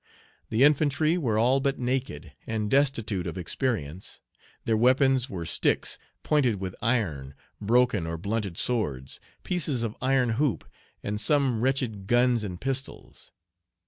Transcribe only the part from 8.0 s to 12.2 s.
or blunted swords, pieces of iron hoop, and some wretched